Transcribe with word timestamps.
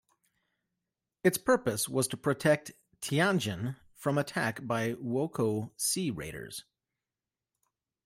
Its 1.23 1.37
purpose 1.37 1.87
was 1.87 2.07
to 2.07 2.17
protect 2.17 2.71
Tianjin 3.03 3.75
from 3.93 4.17
attack 4.17 4.65
by 4.65 4.93
wokou 4.93 5.69
sea 5.79 6.09
raiders. 6.09 6.65